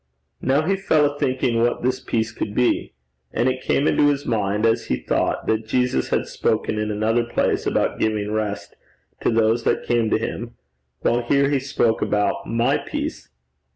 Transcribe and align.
Now 0.41 0.63
he 0.63 0.77
fell 0.77 1.05
a 1.05 1.19
thinking 1.19 1.61
what 1.61 1.83
this 1.83 1.99
peace 1.99 2.31
could 2.31 2.55
be. 2.55 2.93
And 3.31 3.47
it 3.47 3.61
came 3.61 3.87
into 3.87 4.07
his 4.09 4.25
mind 4.25 4.65
as 4.65 4.87
he 4.87 4.95
thought, 4.95 5.45
that 5.45 5.67
Jesus 5.67 6.09
had 6.09 6.25
spoken 6.25 6.79
in 6.79 6.89
another 6.89 7.23
place 7.23 7.67
about 7.67 7.99
giving 7.99 8.31
rest 8.31 8.75
to 9.21 9.29
those 9.29 9.63
that 9.65 9.85
came 9.85 10.09
to 10.09 10.17
him, 10.17 10.55
while 11.01 11.21
here 11.21 11.49
he 11.51 11.59
spoke 11.59 12.01
about 12.01 12.47
'my 12.47 12.79
peace.' 12.79 13.29